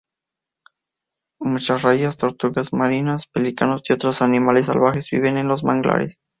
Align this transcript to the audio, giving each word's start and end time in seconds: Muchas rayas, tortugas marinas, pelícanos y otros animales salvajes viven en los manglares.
Muchas 1.39 1.83
rayas, 1.83 2.17
tortugas 2.17 2.73
marinas, 2.73 3.27
pelícanos 3.27 3.83
y 3.87 3.93
otros 3.93 4.23
animales 4.23 4.65
salvajes 4.65 5.11
viven 5.11 5.37
en 5.37 5.47
los 5.47 5.63
manglares. 5.63 6.17